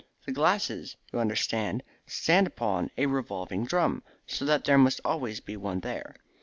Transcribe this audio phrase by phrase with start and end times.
[0.25, 5.55] The glasses, you understand, stand upon a revolving drum, so that there must always be
[5.55, 6.15] one there.